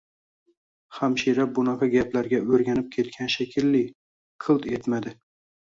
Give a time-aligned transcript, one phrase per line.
[0.99, 3.87] Hamshira bunaqa gaplarga o`rganib ketgan shekilli,
[4.47, 5.21] qilt etmadi